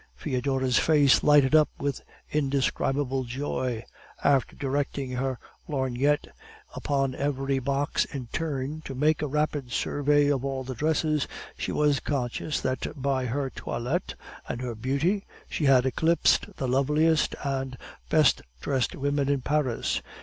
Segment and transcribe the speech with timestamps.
[0.15, 2.01] Foedora's face lighted up with
[2.31, 3.85] indescribable joy.
[4.23, 6.25] After directing her lorgnette
[6.73, 11.71] upon every box in turn, to make a rapid survey of all the dresses, she
[11.71, 14.15] was conscious that by her toilette
[14.49, 17.77] and her beauty she had eclipsed the loveliest and
[18.09, 20.01] best dressed women in Paris.